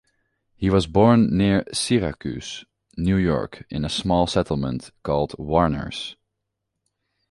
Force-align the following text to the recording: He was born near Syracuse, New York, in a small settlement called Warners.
He 0.55 0.71
was 0.71 0.87
born 0.87 1.37
near 1.37 1.63
Syracuse, 1.73 2.65
New 2.97 3.17
York, 3.17 3.65
in 3.69 3.85
a 3.85 3.87
small 3.87 4.25
settlement 4.25 4.89
called 5.03 5.35
Warners. 5.37 6.15